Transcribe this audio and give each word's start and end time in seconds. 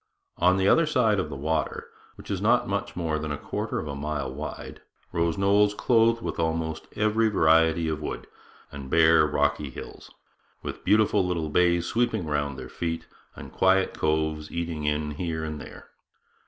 On 0.39 0.57
the 0.57 0.67
other 0.67 0.87
side 0.87 1.19
of 1.19 1.29
the 1.29 1.35
water, 1.35 1.87
which 2.15 2.31
is 2.31 2.41
not 2.41 2.67
much 2.67 2.95
more 2.95 3.19
than 3.19 3.31
a 3.31 3.37
quarter 3.37 3.77
of 3.77 3.87
a 3.87 3.93
mile 3.95 4.33
wide, 4.33 4.81
rose 5.11 5.37
knolls 5.37 5.75
clothed 5.75 6.23
with 6.23 6.39
almost 6.39 6.87
every 6.95 7.25
native 7.25 7.35
variety 7.39 7.87
of 7.87 8.01
wood, 8.01 8.25
and 8.71 8.89
bare 8.89 9.27
rocky 9.27 9.69
hills, 9.69 10.09
with 10.63 10.83
beautiful 10.83 11.23
little 11.23 11.49
bays 11.49 11.85
sweeping 11.85 12.25
round 12.25 12.57
their 12.57 12.67
feet 12.67 13.05
and 13.35 13.53
quiet 13.53 13.93
coves 13.93 14.49
eating 14.51 14.85
in 14.85 15.11
here 15.11 15.43
and 15.43 15.61
there. 15.61 15.89